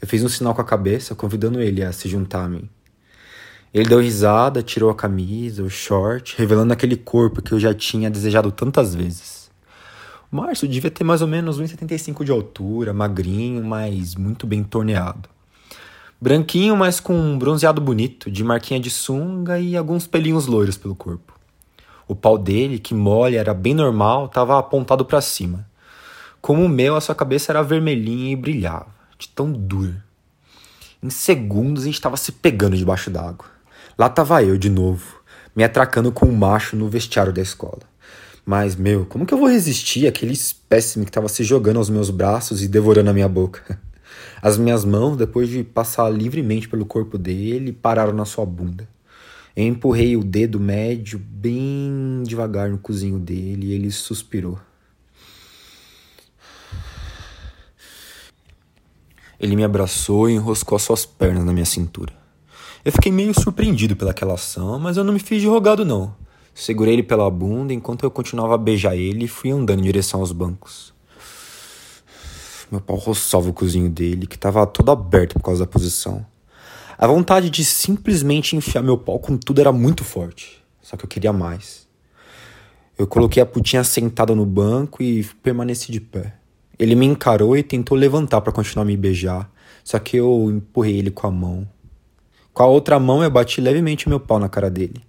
Eu 0.00 0.08
fiz 0.08 0.24
um 0.24 0.28
sinal 0.28 0.54
com 0.54 0.62
a 0.62 0.64
cabeça, 0.64 1.14
convidando 1.14 1.60
ele 1.60 1.84
a 1.84 1.92
se 1.92 2.08
juntar 2.08 2.44
a 2.44 2.48
mim. 2.48 2.66
Ele 3.74 3.90
deu 3.90 4.00
risada, 4.00 4.62
tirou 4.62 4.88
a 4.88 4.94
camisa, 4.94 5.62
o 5.62 5.68
short, 5.68 6.34
revelando 6.38 6.72
aquele 6.72 6.96
corpo 6.96 7.42
que 7.42 7.52
eu 7.52 7.60
já 7.60 7.74
tinha 7.74 8.10
desejado 8.10 8.50
tantas 8.50 8.94
vezes. 8.94 9.50
Márcio 10.30 10.66
devia 10.66 10.90
ter 10.90 11.04
mais 11.04 11.20
ou 11.20 11.28
menos 11.28 11.60
1,75 11.60 12.24
de 12.24 12.32
altura, 12.32 12.94
magrinho, 12.94 13.62
mas 13.62 14.14
muito 14.14 14.46
bem 14.46 14.64
torneado. 14.64 15.28
Branquinho, 16.22 16.76
mas 16.76 17.00
com 17.00 17.14
um 17.14 17.38
bronzeado 17.38 17.80
bonito, 17.80 18.30
de 18.30 18.44
marquinha 18.44 18.78
de 18.78 18.90
sunga 18.90 19.58
e 19.58 19.74
alguns 19.74 20.06
pelinhos 20.06 20.46
loiros 20.46 20.76
pelo 20.76 20.94
corpo. 20.94 21.32
O 22.06 22.14
pau 22.14 22.36
dele, 22.36 22.78
que 22.78 22.92
mole 22.92 23.36
era 23.36 23.54
bem 23.54 23.72
normal, 23.72 24.26
estava 24.26 24.58
apontado 24.58 25.02
para 25.02 25.22
cima. 25.22 25.66
Como 26.38 26.62
o 26.62 26.68
meu, 26.68 26.94
a 26.94 27.00
sua 27.00 27.14
cabeça 27.14 27.52
era 27.52 27.62
vermelhinha 27.62 28.32
e 28.32 28.36
brilhava, 28.36 28.88
de 29.18 29.28
tão 29.28 29.50
dura. 29.50 30.04
Em 31.02 31.08
segundos 31.08 31.84
a 31.84 31.86
gente 31.86 31.94
estava 31.94 32.18
se 32.18 32.32
pegando 32.32 32.76
debaixo 32.76 33.10
d'água. 33.10 33.46
Lá 33.96 34.08
estava 34.08 34.42
eu 34.42 34.58
de 34.58 34.68
novo, 34.68 35.22
me 35.56 35.64
atracando 35.64 36.12
com 36.12 36.26
um 36.26 36.36
macho 36.36 36.76
no 36.76 36.86
vestiário 36.86 37.32
da 37.32 37.40
escola. 37.40 37.80
Mas, 38.44 38.76
meu, 38.76 39.06
como 39.06 39.24
que 39.24 39.32
eu 39.32 39.38
vou 39.38 39.48
resistir 39.48 40.06
àquele 40.06 40.34
espécime 40.34 41.06
que 41.06 41.10
estava 41.10 41.28
se 41.28 41.42
jogando 41.44 41.78
aos 41.78 41.88
meus 41.88 42.10
braços 42.10 42.62
e 42.62 42.68
devorando 42.68 43.08
a 43.08 43.14
minha 43.14 43.28
boca? 43.28 43.80
As 44.42 44.56
minhas 44.56 44.84
mãos, 44.84 45.16
depois 45.16 45.48
de 45.48 45.62
passar 45.62 46.08
livremente 46.08 46.68
pelo 46.68 46.86
corpo 46.86 47.18
dele, 47.18 47.72
pararam 47.72 48.12
na 48.12 48.24
sua 48.24 48.46
bunda. 48.46 48.88
Eu 49.54 49.66
empurrei 49.66 50.16
o 50.16 50.24
dedo 50.24 50.58
médio 50.58 51.18
bem 51.18 52.22
devagar 52.24 52.70
no 52.70 52.78
cozinho 52.78 53.18
dele 53.18 53.66
e 53.66 53.72
ele 53.72 53.90
suspirou. 53.90 54.58
Ele 59.38 59.56
me 59.56 59.64
abraçou 59.64 60.28
e 60.28 60.34
enroscou 60.34 60.76
as 60.76 60.82
suas 60.82 61.04
pernas 61.04 61.44
na 61.44 61.52
minha 61.52 61.66
cintura. 61.66 62.12
Eu 62.82 62.92
fiquei 62.92 63.12
meio 63.12 63.38
surpreendido 63.38 63.96
pelaquela 63.96 64.34
ação, 64.34 64.78
mas 64.78 64.96
eu 64.96 65.04
não 65.04 65.12
me 65.12 65.18
fiz 65.18 65.40
de 65.40 65.48
rogado 65.48 65.84
não. 65.84 66.14
Segurei 66.54 66.94
ele 66.94 67.02
pela 67.02 67.30
bunda 67.30 67.72
enquanto 67.74 68.04
eu 68.04 68.10
continuava 68.10 68.54
a 68.54 68.58
beijar 68.58 68.96
ele 68.96 69.24
e 69.24 69.28
fui 69.28 69.50
andando 69.50 69.80
em 69.80 69.84
direção 69.84 70.20
aos 70.20 70.32
bancos. 70.32 70.92
Meu 72.70 72.80
pau 72.80 72.96
roçava 72.96 73.48
o 73.48 73.52
cozinho 73.52 73.90
dele, 73.90 74.26
que 74.26 74.36
estava 74.36 74.64
todo 74.66 74.92
aberto 74.92 75.34
por 75.34 75.42
causa 75.42 75.64
da 75.64 75.70
posição. 75.70 76.24
A 76.96 77.06
vontade 77.06 77.50
de 77.50 77.64
simplesmente 77.64 78.54
enfiar 78.54 78.82
meu 78.82 78.96
pau 78.96 79.18
com 79.18 79.36
tudo 79.36 79.60
era 79.60 79.72
muito 79.72 80.04
forte. 80.04 80.62
Só 80.80 80.96
que 80.96 81.04
eu 81.04 81.08
queria 81.08 81.32
mais. 81.32 81.88
Eu 82.96 83.06
coloquei 83.06 83.42
a 83.42 83.46
putinha 83.46 83.82
sentada 83.82 84.34
no 84.34 84.44
banco 84.44 85.02
e 85.02 85.24
permaneci 85.42 85.90
de 85.90 86.00
pé. 86.00 86.34
Ele 86.78 86.94
me 86.94 87.06
encarou 87.06 87.56
e 87.56 87.62
tentou 87.62 87.96
levantar 87.96 88.40
para 88.40 88.52
continuar 88.52 88.84
me 88.84 88.96
beijar, 88.96 89.50
só 89.82 89.98
que 89.98 90.16
eu 90.16 90.50
empurrei 90.50 90.98
ele 90.98 91.10
com 91.10 91.26
a 91.26 91.30
mão. 91.30 91.68
Com 92.52 92.62
a 92.62 92.66
outra 92.66 92.98
mão 92.98 93.22
eu 93.22 93.30
bati 93.30 93.60
levemente 93.60 94.08
meu 94.08 94.20
pau 94.20 94.38
na 94.38 94.48
cara 94.48 94.70
dele. 94.70 95.02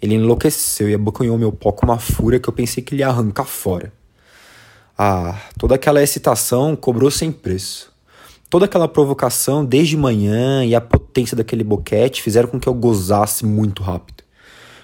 Ele 0.00 0.14
enlouqueceu 0.14 0.88
e 0.88 0.94
abocanhou 0.94 1.36
meu 1.36 1.52
pau 1.52 1.72
com 1.72 1.86
uma 1.86 1.98
fúria 1.98 2.38
que 2.38 2.48
eu 2.48 2.52
pensei 2.52 2.82
que 2.82 2.94
ele 2.94 3.02
ia 3.02 3.08
arrancar 3.08 3.44
fora. 3.44 3.92
Ah, 5.02 5.40
toda 5.58 5.76
aquela 5.76 6.02
excitação 6.02 6.76
cobrou 6.76 7.10
sem 7.10 7.32
preço. 7.32 7.90
Toda 8.50 8.66
aquela 8.66 8.86
provocação 8.86 9.64
desde 9.64 9.96
manhã 9.96 10.62
e 10.62 10.74
a 10.74 10.80
potência 10.82 11.34
daquele 11.34 11.64
boquete 11.64 12.20
fizeram 12.20 12.50
com 12.50 12.60
que 12.60 12.68
eu 12.68 12.74
gozasse 12.74 13.46
muito 13.46 13.82
rápido. 13.82 14.22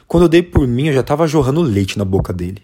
Quando 0.08 0.22
eu 0.22 0.28
dei 0.30 0.42
por 0.42 0.66
mim, 0.66 0.86
eu 0.86 0.94
já 0.94 1.00
estava 1.00 1.26
jorrando 1.26 1.60
leite 1.60 1.98
na 1.98 2.04
boca 2.06 2.32
dele. 2.32 2.62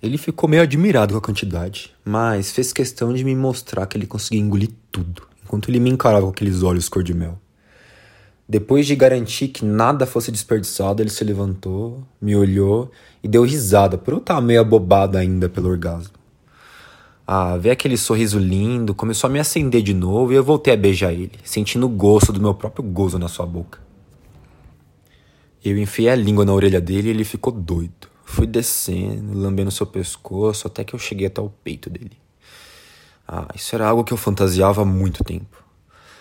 Ele 0.00 0.16
ficou 0.16 0.48
meio 0.48 0.62
admirado 0.62 1.14
com 1.14 1.18
a 1.18 1.20
quantidade, 1.20 1.92
mas 2.04 2.52
fez 2.52 2.72
questão 2.72 3.12
de 3.12 3.24
me 3.24 3.34
mostrar 3.34 3.86
que 3.86 3.98
ele 3.98 4.06
conseguia 4.06 4.40
engolir 4.40 4.70
tudo, 4.92 5.26
enquanto 5.42 5.70
ele 5.70 5.80
me 5.80 5.90
encarava 5.90 6.26
com 6.26 6.30
aqueles 6.30 6.62
olhos 6.62 6.88
cor 6.88 7.02
de 7.02 7.12
mel. 7.12 7.40
Depois 8.48 8.86
de 8.86 8.94
garantir 8.94 9.48
que 9.48 9.64
nada 9.64 10.06
fosse 10.06 10.30
desperdiçado, 10.30 11.02
ele 11.02 11.10
se 11.10 11.24
levantou, 11.24 12.04
me 12.22 12.36
olhou 12.36 12.88
e 13.20 13.26
deu 13.26 13.42
risada, 13.42 13.98
por 13.98 14.14
eu 14.14 14.18
estar 14.18 14.40
meio 14.40 14.60
abobado 14.60 15.18
ainda 15.18 15.48
pelo 15.48 15.70
orgasmo. 15.70 16.22
Ah, 17.26 17.56
ver 17.56 17.70
aquele 17.70 17.96
sorriso 17.96 18.38
lindo 18.38 18.94
começou 18.94 19.28
a 19.28 19.32
me 19.32 19.38
acender 19.38 19.82
de 19.82 19.94
novo 19.94 20.32
e 20.32 20.36
eu 20.36 20.44
voltei 20.44 20.74
a 20.74 20.76
beijar 20.76 21.10
ele, 21.10 21.32
sentindo 21.42 21.86
o 21.86 21.88
gosto 21.88 22.30
do 22.30 22.40
meu 22.40 22.52
próprio 22.52 22.84
gozo 22.84 23.18
na 23.18 23.28
sua 23.28 23.46
boca. 23.46 23.78
Eu 25.64 25.78
enfiei 25.78 26.10
a 26.10 26.14
língua 26.14 26.44
na 26.44 26.52
orelha 26.52 26.82
dele 26.82 27.08
e 27.08 27.10
ele 27.12 27.24
ficou 27.24 27.50
doido. 27.50 28.08
Fui 28.26 28.46
descendo, 28.46 29.32
lambendo 29.38 29.70
seu 29.70 29.86
pescoço 29.86 30.66
até 30.66 30.84
que 30.84 30.94
eu 30.94 30.98
cheguei 30.98 31.26
até 31.26 31.40
o 31.40 31.48
peito 31.48 31.88
dele. 31.88 32.18
Ah, 33.26 33.48
isso 33.54 33.74
era 33.74 33.88
algo 33.88 34.04
que 34.04 34.12
eu 34.12 34.18
fantasiava 34.18 34.82
há 34.82 34.84
muito 34.84 35.24
tempo. 35.24 35.64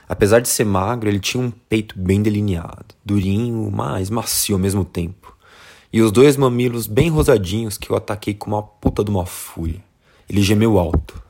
Apesar 0.07 0.39
de 0.39 0.47
ser 0.47 0.63
magro, 0.63 1.09
ele 1.09 1.19
tinha 1.19 1.43
um 1.43 1.51
peito 1.51 1.99
bem 1.99 2.21
delineado, 2.21 2.95
durinho, 3.03 3.69
mas 3.69 4.09
macio 4.09 4.55
ao 4.55 4.59
mesmo 4.59 4.85
tempo. 4.85 5.35
E 5.91 6.01
os 6.01 6.13
dois 6.13 6.37
mamilos 6.37 6.87
bem 6.87 7.09
rosadinhos 7.09 7.77
que 7.77 7.89
eu 7.89 7.97
ataquei 7.97 8.33
com 8.33 8.51
uma 8.51 8.63
puta 8.63 9.03
de 9.03 9.09
uma 9.09 9.25
fúria. 9.25 9.83
Ele 10.33 10.41
gemeu 10.41 10.79
alto. 10.79 11.21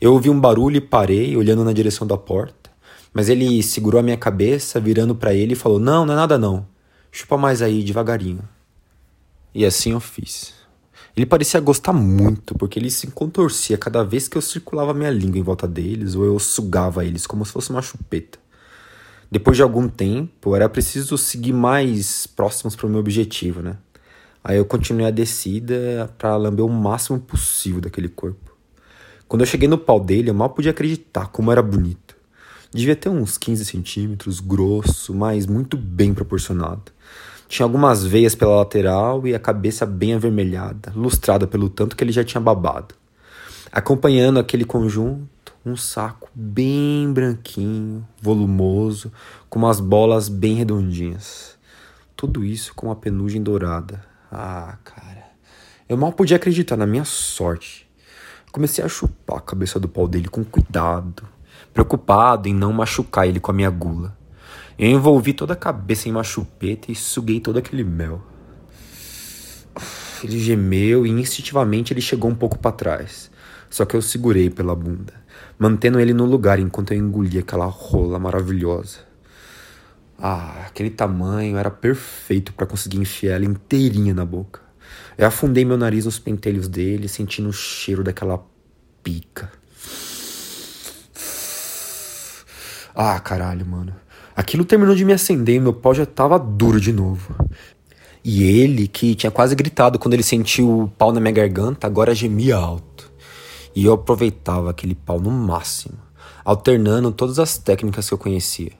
Eu 0.00 0.14
ouvi 0.14 0.30
um 0.30 0.40
barulho 0.40 0.78
e 0.78 0.80
parei, 0.80 1.36
olhando 1.36 1.62
na 1.62 1.74
direção 1.74 2.06
da 2.06 2.16
porta. 2.16 2.70
Mas 3.12 3.28
ele 3.28 3.62
segurou 3.62 4.00
a 4.00 4.02
minha 4.02 4.16
cabeça, 4.16 4.80
virando 4.80 5.14
para 5.14 5.34
ele 5.34 5.52
e 5.52 5.56
falou: 5.56 5.78
Não, 5.78 6.06
não 6.06 6.14
é 6.14 6.16
nada 6.16 6.38
não. 6.38 6.66
Chupa 7.12 7.36
mais 7.36 7.60
aí, 7.60 7.84
devagarinho. 7.84 8.40
E 9.54 9.66
assim 9.66 9.92
eu 9.92 10.00
fiz. 10.00 10.54
Ele 11.14 11.26
parecia 11.26 11.60
gostar 11.60 11.92
muito, 11.92 12.54
porque 12.54 12.78
ele 12.78 12.90
se 12.90 13.08
contorcia 13.08 13.76
cada 13.76 14.02
vez 14.02 14.26
que 14.26 14.38
eu 14.38 14.42
circulava 14.42 14.94
minha 14.94 15.10
língua 15.10 15.38
em 15.38 15.42
volta 15.42 15.68
deles 15.68 16.14
ou 16.14 16.24
eu 16.24 16.38
sugava 16.38 17.04
eles 17.04 17.26
como 17.26 17.44
se 17.44 17.52
fosse 17.52 17.68
uma 17.68 17.82
chupeta. 17.82 18.38
Depois 19.30 19.58
de 19.58 19.62
algum 19.62 19.86
tempo, 19.86 20.56
era 20.56 20.66
preciso 20.66 21.18
seguir 21.18 21.52
mais 21.52 22.26
próximos 22.26 22.74
para 22.74 22.86
o 22.86 22.88
meu 22.88 23.00
objetivo, 23.00 23.60
né? 23.60 23.76
Aí 24.42 24.56
eu 24.56 24.64
continuei 24.64 25.06
a 25.06 25.10
descida 25.10 26.10
para 26.16 26.36
lamber 26.36 26.64
o 26.64 26.70
máximo 26.70 27.20
possível 27.20 27.82
daquele 27.82 28.08
corpo. 28.08 28.45
Quando 29.28 29.42
eu 29.42 29.46
cheguei 29.46 29.68
no 29.68 29.76
pau 29.76 29.98
dele, 29.98 30.30
eu 30.30 30.34
mal 30.34 30.50
podia 30.50 30.70
acreditar 30.70 31.26
como 31.28 31.50
era 31.50 31.60
bonito. 31.60 32.16
Devia 32.72 32.94
ter 32.94 33.08
uns 33.08 33.36
15 33.36 33.64
centímetros, 33.64 34.38
grosso, 34.38 35.14
mas 35.14 35.46
muito 35.46 35.76
bem 35.76 36.14
proporcionado. 36.14 36.92
Tinha 37.48 37.64
algumas 37.64 38.04
veias 38.04 38.34
pela 38.34 38.56
lateral 38.56 39.26
e 39.26 39.34
a 39.34 39.38
cabeça 39.38 39.84
bem 39.84 40.14
avermelhada, 40.14 40.92
lustrada 40.94 41.46
pelo 41.46 41.68
tanto 41.68 41.96
que 41.96 42.04
ele 42.04 42.12
já 42.12 42.22
tinha 42.22 42.40
babado. 42.40 42.94
Acompanhando 43.72 44.38
aquele 44.38 44.64
conjunto, 44.64 45.52
um 45.64 45.76
saco 45.76 46.28
bem 46.34 47.12
branquinho, 47.12 48.06
volumoso, 48.22 49.12
com 49.50 49.58
umas 49.58 49.80
bolas 49.80 50.28
bem 50.28 50.54
redondinhas. 50.54 51.56
Tudo 52.16 52.44
isso 52.44 52.74
com 52.74 52.86
uma 52.86 52.96
penugem 52.96 53.42
dourada. 53.42 54.04
Ah, 54.30 54.78
cara. 54.84 55.26
Eu 55.88 55.96
mal 55.96 56.12
podia 56.12 56.36
acreditar 56.36 56.76
na 56.76 56.86
minha 56.86 57.04
sorte. 57.04 57.85
Comecei 58.56 58.82
a 58.82 58.88
chupar 58.88 59.36
a 59.36 59.40
cabeça 59.42 59.78
do 59.78 59.86
pau 59.86 60.08
dele 60.08 60.28
com 60.28 60.42
cuidado, 60.42 61.28
preocupado 61.74 62.48
em 62.48 62.54
não 62.54 62.72
machucar 62.72 63.28
ele 63.28 63.38
com 63.38 63.50
a 63.50 63.54
minha 63.54 63.68
gula. 63.68 64.16
Eu 64.78 64.88
envolvi 64.88 65.34
toda 65.34 65.52
a 65.52 65.56
cabeça 65.56 66.08
em 66.08 66.12
uma 66.12 66.24
chupeta 66.24 66.90
e 66.90 66.94
suguei 66.94 67.38
todo 67.38 67.58
aquele 67.58 67.84
mel. 67.84 68.22
Ele 70.24 70.38
gemeu 70.38 71.04
e 71.04 71.10
instintivamente 71.10 71.92
ele 71.92 72.00
chegou 72.00 72.30
um 72.30 72.34
pouco 72.34 72.58
para 72.58 72.72
trás. 72.72 73.30
Só 73.68 73.84
que 73.84 73.94
eu 73.94 74.00
segurei 74.00 74.48
pela 74.48 74.74
bunda, 74.74 75.12
mantendo 75.58 76.00
ele 76.00 76.14
no 76.14 76.24
lugar 76.24 76.58
enquanto 76.58 76.92
eu 76.92 76.98
engolia 76.98 77.40
aquela 77.40 77.66
rola 77.66 78.18
maravilhosa. 78.18 79.00
Ah, 80.18 80.64
aquele 80.66 80.88
tamanho 80.88 81.58
era 81.58 81.70
perfeito 81.70 82.54
para 82.54 82.66
conseguir 82.66 82.96
enfiar 82.96 83.34
ela 83.34 83.44
inteirinha 83.44 84.14
na 84.14 84.24
boca. 84.24 84.65
Eu 85.16 85.26
afundei 85.26 85.64
meu 85.64 85.76
nariz 85.76 86.04
nos 86.04 86.18
pentelhos 86.18 86.68
dele, 86.68 87.08
sentindo 87.08 87.48
o 87.48 87.52
cheiro 87.52 88.04
daquela 88.04 88.44
pica. 89.02 89.50
Ah, 92.94 93.18
caralho, 93.20 93.64
mano. 93.66 93.94
Aquilo 94.34 94.64
terminou 94.64 94.94
de 94.94 95.04
me 95.04 95.12
acender 95.12 95.56
e 95.56 95.60
meu 95.60 95.72
pau 95.72 95.94
já 95.94 96.04
tava 96.04 96.38
duro 96.38 96.80
de 96.80 96.92
novo. 96.92 97.34
E 98.24 98.42
ele, 98.42 98.88
que 98.88 99.14
tinha 99.14 99.30
quase 99.30 99.54
gritado 99.54 99.98
quando 99.98 100.14
ele 100.14 100.22
sentiu 100.22 100.80
o 100.80 100.88
pau 100.88 101.12
na 101.12 101.20
minha 101.20 101.32
garganta, 101.32 101.86
agora 101.86 102.14
gemia 102.14 102.56
alto. 102.56 103.10
E 103.74 103.84
eu 103.84 103.92
aproveitava 103.92 104.70
aquele 104.70 104.94
pau 104.94 105.20
no 105.20 105.30
máximo, 105.30 105.96
alternando 106.44 107.12
todas 107.12 107.38
as 107.38 107.56
técnicas 107.56 108.08
que 108.08 108.14
eu 108.14 108.18
conhecia. 108.18 108.72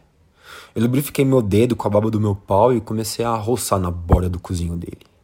Eu 0.74 0.82
lubrifiquei 0.82 1.24
meu 1.24 1.40
dedo 1.40 1.76
com 1.76 1.86
a 1.86 1.90
baba 1.90 2.10
do 2.10 2.20
meu 2.20 2.34
pau 2.34 2.74
e 2.74 2.80
comecei 2.80 3.24
a 3.24 3.34
roçar 3.34 3.78
na 3.78 3.90
borda 3.90 4.28
do 4.28 4.38
cozinho 4.40 4.76
dele. 4.76 5.15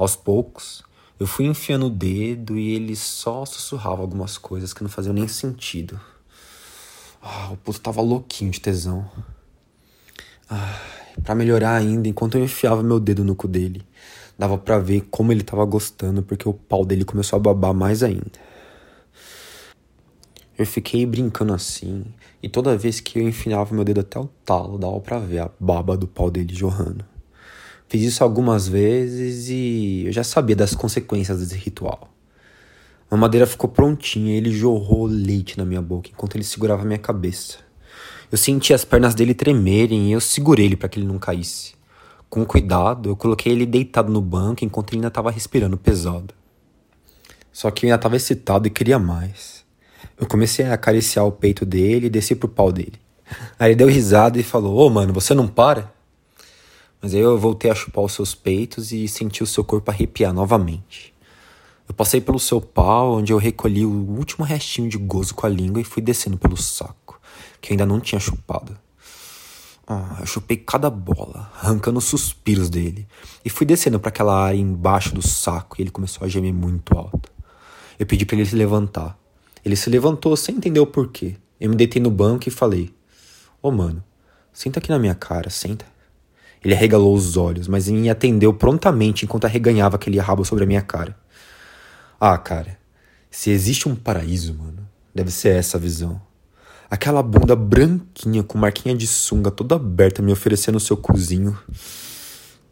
Aos 0.00 0.16
poucos, 0.16 0.82
eu 1.18 1.26
fui 1.26 1.44
enfiando 1.44 1.84
o 1.84 1.90
dedo 1.90 2.56
e 2.56 2.70
ele 2.74 2.96
só 2.96 3.44
sussurrava 3.44 4.00
algumas 4.00 4.38
coisas 4.38 4.72
que 4.72 4.82
não 4.82 4.88
faziam 4.88 5.12
nem 5.12 5.28
sentido. 5.28 6.00
Ah, 7.20 7.50
o 7.52 7.56
puto 7.58 7.78
tava 7.82 8.00
louquinho 8.00 8.50
de 8.50 8.62
tesão. 8.62 9.06
Ah, 10.48 10.80
para 11.22 11.34
melhorar 11.34 11.74
ainda, 11.74 12.08
enquanto 12.08 12.38
eu 12.38 12.42
enfiava 12.42 12.82
meu 12.82 12.98
dedo 12.98 13.22
no 13.22 13.36
cu 13.36 13.46
dele, 13.46 13.82
dava 14.38 14.56
para 14.56 14.78
ver 14.78 15.02
como 15.10 15.32
ele 15.32 15.42
tava 15.42 15.66
gostando, 15.66 16.22
porque 16.22 16.48
o 16.48 16.54
pau 16.54 16.82
dele 16.82 17.04
começou 17.04 17.36
a 17.36 17.40
babar 17.40 17.74
mais 17.74 18.02
ainda. 18.02 18.40
Eu 20.56 20.64
fiquei 20.64 21.04
brincando 21.04 21.52
assim, 21.52 22.06
e 22.42 22.48
toda 22.48 22.74
vez 22.74 23.00
que 23.00 23.18
eu 23.18 23.28
enfiava 23.28 23.74
meu 23.74 23.84
dedo 23.84 24.00
até 24.00 24.18
o 24.18 24.30
talo, 24.46 24.78
dava 24.78 24.98
pra 25.00 25.18
ver 25.18 25.40
a 25.40 25.50
baba 25.60 25.94
do 25.94 26.08
pau 26.08 26.30
dele 26.30 26.54
jorrando. 26.54 27.09
Fiz 27.90 28.02
isso 28.04 28.22
algumas 28.22 28.68
vezes 28.68 29.48
e 29.48 30.04
eu 30.06 30.12
já 30.12 30.22
sabia 30.22 30.54
das 30.54 30.76
consequências 30.76 31.40
desse 31.40 31.56
ritual. 31.56 32.08
A 33.10 33.16
madeira 33.16 33.48
ficou 33.48 33.68
prontinha 33.68 34.32
e 34.32 34.36
ele 34.36 34.52
jorrou 34.52 35.06
leite 35.06 35.58
na 35.58 35.64
minha 35.64 35.82
boca 35.82 36.08
enquanto 36.08 36.36
ele 36.36 36.44
segurava 36.44 36.84
minha 36.84 37.00
cabeça. 37.00 37.58
Eu 38.30 38.38
senti 38.38 38.72
as 38.72 38.84
pernas 38.84 39.12
dele 39.12 39.34
tremerem 39.34 40.08
e 40.08 40.12
eu 40.12 40.20
segurei 40.20 40.66
ele 40.66 40.76
para 40.76 40.88
que 40.88 41.00
ele 41.00 41.06
não 41.08 41.18
caísse. 41.18 41.74
Com 42.28 42.44
cuidado, 42.44 43.08
eu 43.08 43.16
coloquei 43.16 43.52
ele 43.52 43.66
deitado 43.66 44.12
no 44.12 44.20
banco 44.20 44.64
enquanto 44.64 44.90
ele 44.90 44.98
ainda 44.98 45.08
estava 45.08 45.28
respirando 45.28 45.76
pesado. 45.76 46.32
Só 47.52 47.72
que 47.72 47.86
eu 47.86 47.88
ainda 47.88 47.96
estava 47.96 48.14
excitado 48.14 48.68
e 48.68 48.70
queria 48.70 49.00
mais. 49.00 49.64
Eu 50.16 50.28
comecei 50.28 50.64
a 50.64 50.74
acariciar 50.74 51.26
o 51.26 51.32
peito 51.32 51.66
dele 51.66 52.06
e 52.06 52.10
desci 52.10 52.36
pro 52.36 52.48
pau 52.48 52.70
dele. 52.70 53.00
Aí 53.58 53.70
ele 53.70 53.74
deu 53.74 53.88
risada 53.88 54.38
e 54.38 54.44
falou: 54.44 54.76
Ô 54.76 54.86
oh, 54.86 54.90
mano, 54.90 55.12
você 55.12 55.34
não 55.34 55.48
para? 55.48 55.92
Mas 57.00 57.14
aí 57.14 57.20
eu 57.20 57.38
voltei 57.38 57.70
a 57.70 57.74
chupar 57.74 58.04
os 58.04 58.12
seus 58.12 58.34
peitos 58.34 58.92
e 58.92 59.08
senti 59.08 59.42
o 59.42 59.46
seu 59.46 59.64
corpo 59.64 59.90
arrepiar 59.90 60.32
novamente. 60.32 61.14
Eu 61.88 61.94
passei 61.94 62.20
pelo 62.20 62.38
seu 62.38 62.60
pau, 62.60 63.18
onde 63.18 63.32
eu 63.32 63.38
recolhi 63.38 63.84
o 63.84 63.90
último 63.90 64.44
restinho 64.44 64.88
de 64.88 64.98
gozo 64.98 65.34
com 65.34 65.46
a 65.46 65.48
língua 65.48 65.80
e 65.80 65.84
fui 65.84 66.02
descendo 66.02 66.38
pelo 66.38 66.56
saco 66.56 67.10
que 67.60 67.72
ainda 67.72 67.86
não 67.86 68.00
tinha 68.00 68.18
chupado. 68.18 68.76
Ah, 69.86 70.18
eu 70.20 70.26
chupei 70.26 70.56
cada 70.56 70.88
bola, 70.88 71.50
arrancando 71.60 71.98
os 71.98 72.04
suspiros 72.04 72.70
dele, 72.70 73.06
e 73.44 73.50
fui 73.50 73.66
descendo 73.66 73.98
para 73.98 74.08
aquela 74.08 74.40
área 74.40 74.56
embaixo 74.56 75.14
do 75.14 75.22
saco 75.22 75.76
e 75.78 75.82
ele 75.82 75.90
começou 75.90 76.24
a 76.24 76.28
gemer 76.28 76.54
muito 76.54 76.96
alto. 76.96 77.30
Eu 77.98 78.06
pedi 78.06 78.24
para 78.24 78.36
ele 78.36 78.46
se 78.46 78.54
levantar. 78.54 79.18
Ele 79.64 79.76
se 79.76 79.90
levantou 79.90 80.36
sem 80.36 80.56
entender 80.56 80.80
o 80.80 80.86
porquê. 80.86 81.36
Eu 81.60 81.68
me 81.68 81.76
deitei 81.76 82.00
no 82.00 82.10
banco 82.10 82.48
e 82.48 82.50
falei: 82.50 82.94
Ô 83.60 83.68
oh, 83.68 83.70
mano, 83.70 84.02
senta 84.52 84.78
aqui 84.78 84.88
na 84.88 84.98
minha 84.98 85.14
cara, 85.14 85.50
senta. 85.50 85.84
Ele 86.62 86.74
arregalou 86.74 87.14
os 87.14 87.36
olhos, 87.36 87.66
mas 87.66 87.88
me 87.88 88.10
atendeu 88.10 88.52
prontamente 88.52 89.24
enquanto 89.24 89.46
arreganhava 89.46 89.96
aquele 89.96 90.18
rabo 90.18 90.44
sobre 90.44 90.64
a 90.64 90.66
minha 90.66 90.82
cara. 90.82 91.16
Ah, 92.20 92.36
cara, 92.36 92.78
se 93.30 93.50
existe 93.50 93.88
um 93.88 93.94
paraíso, 93.94 94.54
mano, 94.54 94.86
deve 95.14 95.30
ser 95.30 95.56
essa 95.56 95.78
a 95.78 95.80
visão. 95.80 96.20
Aquela 96.90 97.22
bunda 97.22 97.54
branquinha 97.54 98.42
com 98.42 98.58
marquinha 98.58 98.94
de 98.94 99.06
sunga 99.06 99.50
toda 99.50 99.76
aberta 99.76 100.20
me 100.20 100.32
oferecendo 100.32 100.80
seu 100.80 100.96
cozinho. 100.96 101.56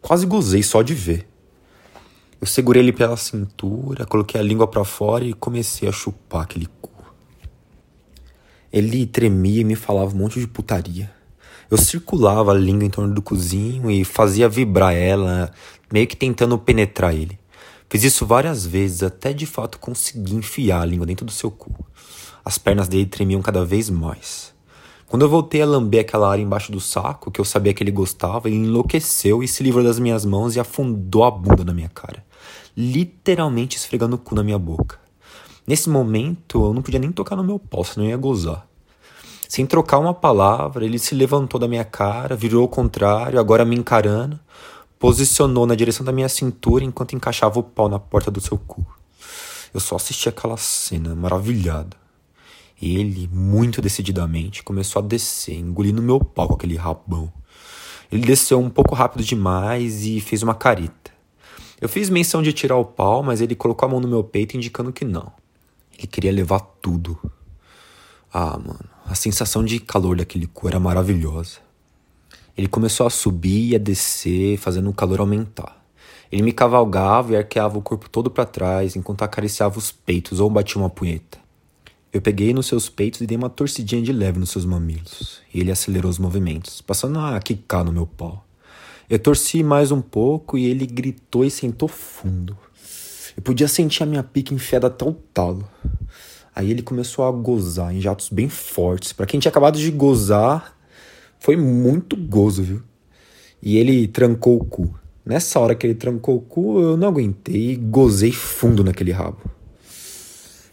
Quase 0.01 0.25
gozei 0.25 0.61
só 0.61 0.81
de 0.81 0.93
ver. 0.93 1.27
Eu 2.39 2.45
segurei 2.45 2.81
ele 2.81 2.93
pela 2.93 3.17
cintura, 3.17 4.05
coloquei 4.05 4.39
a 4.39 4.43
língua 4.43 4.67
para 4.67 4.83
fora 4.83 5.25
e 5.25 5.33
comecei 5.33 5.89
a 5.89 5.91
chupar 5.91 6.43
aquele 6.43 6.67
cu. 6.81 6.91
Ele 8.71 9.05
tremia 9.05 9.61
e 9.61 9.63
me 9.63 9.75
falava 9.75 10.13
um 10.13 10.17
monte 10.17 10.39
de 10.39 10.47
putaria. 10.47 11.11
Eu 11.69 11.77
circulava 11.77 12.51
a 12.51 12.55
língua 12.55 12.83
em 12.83 12.89
torno 12.89 13.13
do 13.13 13.21
cozinho 13.21 13.91
e 13.91 14.03
fazia 14.03 14.49
vibrar 14.49 14.95
ela, 14.95 15.51
meio 15.93 16.07
que 16.07 16.15
tentando 16.15 16.57
penetrar 16.57 17.13
ele. 17.13 17.37
Fiz 17.87 18.03
isso 18.03 18.25
várias 18.25 18.65
vezes 18.65 19.03
até 19.03 19.33
de 19.33 19.45
fato 19.45 19.77
conseguir 19.77 20.35
enfiar 20.35 20.81
a 20.81 20.85
língua 20.85 21.05
dentro 21.05 21.25
do 21.25 21.31
seu 21.31 21.51
cu. 21.51 21.71
As 22.43 22.57
pernas 22.57 22.87
dele 22.87 23.05
tremiam 23.05 23.41
cada 23.41 23.63
vez 23.63 23.89
mais. 23.89 24.51
Quando 25.07 25.23
eu 25.23 25.29
voltei 25.29 25.61
a 25.61 25.65
lamber 25.65 26.01
aquela 26.01 26.31
área 26.31 26.41
embaixo 26.41 26.71
do 26.71 26.79
saco, 26.79 27.31
que 27.31 27.41
eu 27.41 27.45
sabia 27.45 27.73
que 27.73 27.83
ele 27.83 27.91
gostava, 27.91 28.47
ele 28.47 28.57
enlouqueceu 28.57 29.43
e 29.43 29.47
se 29.47 29.63
livrou 29.63 29.83
das 29.83 29.99
minhas 29.99 30.23
mãos 30.23 30.55
e 30.55 30.59
afundou 30.59 31.23
a 31.23 31.31
bunda 31.31 31.63
na 31.63 31.73
minha 31.73 31.89
cara, 31.89 32.23
literalmente 32.77 33.75
esfregando 33.75 34.15
o 34.15 34.19
cu 34.19 34.35
na 34.35 34.43
minha 34.43 34.59
boca. 34.59 34.99
Nesse 35.65 35.89
momento, 35.89 36.65
eu 36.65 36.73
não 36.73 36.83
podia 36.83 36.99
nem 36.99 37.11
tocar 37.11 37.35
no 37.35 37.43
meu 37.43 37.59
pau, 37.59 37.83
senão 37.83 38.05
eu 38.05 38.11
ia 38.11 38.17
gozar. 38.17 38.68
Sem 39.49 39.65
trocar 39.65 39.97
uma 39.97 40.13
palavra, 40.13 40.85
ele 40.85 40.99
se 40.99 41.15
levantou 41.15 41.59
da 41.59 41.67
minha 41.67 41.83
cara, 41.83 42.35
virou 42.35 42.61
ao 42.61 42.67
contrário, 42.67 43.39
agora 43.39 43.65
me 43.65 43.75
encarando, 43.75 44.39
posicionou 44.99 45.65
na 45.65 45.73
direção 45.73 46.05
da 46.05 46.11
minha 46.11 46.29
cintura 46.29 46.83
enquanto 46.85 47.15
encaixava 47.15 47.57
o 47.57 47.63
pau 47.63 47.89
na 47.89 47.97
porta 47.97 48.29
do 48.29 48.39
seu 48.39 48.59
cu. 48.59 48.85
Eu 49.73 49.79
só 49.79 49.95
assisti 49.95 50.29
aquela 50.29 50.55
cena, 50.55 51.15
maravilhado. 51.15 51.97
Ele, 52.79 53.27
muito 53.33 53.81
decididamente, 53.81 54.61
começou 54.61 55.01
a 55.01 55.05
descer, 55.05 55.57
engolindo 55.57 55.99
meu 55.99 56.19
pau 56.19 56.49
com 56.49 56.53
aquele 56.53 56.75
rabão. 56.75 57.33
Ele 58.11 58.27
desceu 58.27 58.59
um 58.59 58.69
pouco 58.69 58.93
rápido 58.93 59.23
demais 59.23 60.05
e 60.05 60.21
fez 60.21 60.43
uma 60.43 60.53
careta. 60.53 61.09
Eu 61.81 61.89
fiz 61.89 62.07
menção 62.11 62.43
de 62.43 62.53
tirar 62.53 62.77
o 62.77 62.85
pau, 62.85 63.23
mas 63.23 63.41
ele 63.41 63.55
colocou 63.55 63.87
a 63.87 63.89
mão 63.89 63.99
no 63.99 64.07
meu 64.07 64.23
peito, 64.23 64.55
indicando 64.55 64.93
que 64.93 65.03
não. 65.03 65.31
Ele 65.97 66.05
queria 66.05 66.31
levar 66.31 66.59
tudo. 66.59 67.17
Ah, 68.31 68.57
mano, 68.57 68.89
a 69.05 69.15
sensação 69.15 69.63
de 69.63 69.79
calor 69.79 70.17
daquele 70.17 70.47
cu 70.47 70.67
era 70.67 70.79
maravilhosa. 70.79 71.57
Ele 72.55 72.67
começou 72.67 73.07
a 73.07 73.09
subir 73.09 73.71
e 73.71 73.75
a 73.75 73.79
descer, 73.79 74.57
fazendo 74.57 74.89
o 74.89 74.93
calor 74.93 75.19
aumentar. 75.19 75.83
Ele 76.31 76.43
me 76.43 76.51
cavalgava 76.51 77.33
e 77.33 77.37
arqueava 77.37 77.77
o 77.77 77.81
corpo 77.81 78.09
todo 78.09 78.29
para 78.29 78.45
trás 78.45 78.95
enquanto 78.95 79.23
acariciava 79.23 79.79
os 79.79 79.91
peitos 79.91 80.39
ou 80.39 80.49
batia 80.49 80.79
uma 80.79 80.89
punheta. 80.89 81.39
Eu 82.11 82.21
peguei 82.21 82.53
nos 82.53 82.67
seus 82.67 82.89
peitos 82.89 83.21
e 83.21 83.25
dei 83.25 83.37
uma 83.37 83.49
torcidinha 83.49 84.01
de 84.01 84.11
leve 84.11 84.39
nos 84.39 84.49
seus 84.49 84.65
mamilos, 84.65 85.41
e 85.53 85.59
ele 85.59 85.71
acelerou 85.71 86.09
os 86.09 86.17
movimentos, 86.17 86.81
passando 86.81 87.19
a 87.19 87.39
quicar 87.39 87.83
no 87.83 87.91
meu 87.91 88.05
pau. 88.07 88.45
Eu 89.09 89.17
torci 89.17 89.63
mais 89.63 89.91
um 89.91 90.01
pouco 90.01 90.57
e 90.57 90.65
ele 90.65 90.85
gritou 90.85 91.45
e 91.45 91.51
sentou 91.51 91.87
fundo. 91.87 92.57
Eu 93.35 93.41
podia 93.41 93.67
sentir 93.67 94.03
a 94.03 94.05
minha 94.05 94.23
pica 94.23 94.53
enfiada 94.53 94.87
até 94.87 95.05
o 95.05 95.13
talo. 95.13 95.67
Aí 96.55 96.71
ele 96.71 96.81
começou 96.81 97.25
a 97.25 97.31
gozar 97.31 97.93
em 97.95 98.01
jatos 98.01 98.29
bem 98.29 98.49
fortes. 98.49 99.13
Para 99.13 99.25
quem 99.25 99.39
tinha 99.39 99.49
acabado 99.49 99.77
de 99.77 99.91
gozar, 99.91 100.77
foi 101.39 101.55
muito 101.55 102.15
gozo, 102.17 102.63
viu? 102.63 102.81
E 103.61 103.77
ele 103.77 104.07
trancou 104.07 104.57
o 104.57 104.65
cu. 104.65 104.99
Nessa 105.25 105.59
hora 105.59 105.75
que 105.75 105.85
ele 105.85 105.95
trancou 105.95 106.37
o 106.37 106.41
cu, 106.41 106.79
eu 106.79 106.97
não 106.97 107.07
aguentei 107.07 107.71
e 107.71 107.75
gozei 107.75 108.31
fundo 108.31 108.83
naquele 108.83 109.11
rabo. 109.11 109.41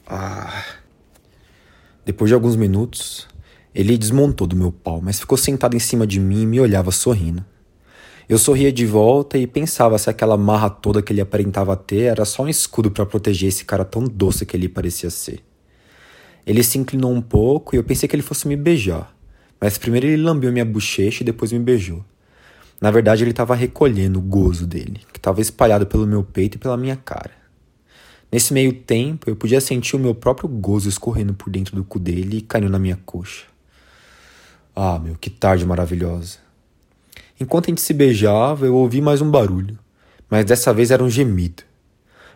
Ah. 0.06 0.64
Depois 2.04 2.28
de 2.28 2.34
alguns 2.34 2.56
minutos, 2.56 3.26
ele 3.74 3.98
desmontou 3.98 4.46
do 4.46 4.56
meu 4.56 4.72
pau, 4.72 5.00
mas 5.02 5.20
ficou 5.20 5.36
sentado 5.36 5.76
em 5.76 5.80
cima 5.80 6.06
de 6.06 6.18
mim 6.18 6.42
e 6.42 6.46
me 6.46 6.60
olhava 6.60 6.90
sorrindo. 6.90 7.44
Eu 8.28 8.38
sorria 8.38 8.72
de 8.72 8.84
volta 8.84 9.38
e 9.38 9.46
pensava 9.46 9.98
se 9.98 10.10
aquela 10.10 10.36
marra 10.36 10.68
toda 10.68 11.00
que 11.00 11.12
ele 11.12 11.20
aparentava 11.20 11.76
ter 11.76 12.04
era 12.04 12.24
só 12.24 12.42
um 12.42 12.48
escudo 12.48 12.90
para 12.90 13.06
proteger 13.06 13.50
esse 13.50 13.64
cara 13.64 13.84
tão 13.84 14.02
doce 14.02 14.44
que 14.44 14.56
ele 14.56 14.68
parecia 14.68 15.10
ser. 15.10 15.44
Ele 16.46 16.62
se 16.62 16.78
inclinou 16.78 17.12
um 17.12 17.20
pouco 17.20 17.74
e 17.74 17.78
eu 17.78 17.82
pensei 17.82 18.08
que 18.08 18.14
ele 18.14 18.22
fosse 18.22 18.46
me 18.46 18.54
beijar. 18.54 19.12
Mas 19.60 19.76
primeiro 19.76 20.06
ele 20.06 20.22
lambeu 20.22 20.52
minha 20.52 20.64
bochecha 20.64 21.22
e 21.22 21.26
depois 21.26 21.50
me 21.50 21.58
beijou. 21.58 22.04
Na 22.80 22.90
verdade, 22.90 23.24
ele 23.24 23.30
estava 23.30 23.54
recolhendo 23.54 24.18
o 24.18 24.22
gozo 24.22 24.66
dele, 24.66 25.00
que 25.12 25.18
estava 25.18 25.40
espalhado 25.40 25.86
pelo 25.86 26.06
meu 26.06 26.22
peito 26.22 26.56
e 26.56 26.58
pela 26.58 26.76
minha 26.76 26.94
cara. 26.94 27.32
Nesse 28.30 28.52
meio 28.52 28.72
tempo, 28.72 29.30
eu 29.30 29.34
podia 29.34 29.60
sentir 29.60 29.96
o 29.96 29.98
meu 29.98 30.14
próprio 30.14 30.48
gozo 30.48 30.88
escorrendo 30.88 31.32
por 31.32 31.50
dentro 31.50 31.74
do 31.74 31.82
cu 31.82 31.98
dele 31.98 32.38
e 32.38 32.42
caindo 32.42 32.68
na 32.68 32.78
minha 32.78 32.98
coxa. 33.04 33.46
Ah, 34.74 34.98
meu, 34.98 35.14
que 35.14 35.30
tarde 35.30 35.64
maravilhosa. 35.64 36.38
Enquanto 37.40 37.66
a 37.66 37.70
gente 37.70 37.80
se 37.80 37.94
beijava, 37.94 38.66
eu 38.66 38.74
ouvi 38.74 39.00
mais 39.00 39.22
um 39.22 39.30
barulho, 39.30 39.78
mas 40.28 40.44
dessa 40.44 40.72
vez 40.72 40.90
era 40.90 41.02
um 41.02 41.08
gemido. 41.08 41.62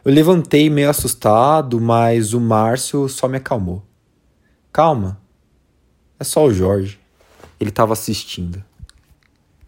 Eu 0.05 0.12
levantei 0.12 0.70
meio 0.70 0.88
assustado, 0.88 1.79
mas 1.81 2.33
o 2.33 2.40
Márcio 2.40 3.09
só 3.09 3.29
me 3.29 3.37
acalmou. 3.37 3.85
Calma. 4.73 5.21
É 6.19 6.25
só 6.25 6.45
o 6.45 6.53
Jorge. 6.53 7.01
Ele 7.59 7.71
estava 7.71 7.93
assistindo. 7.93 8.65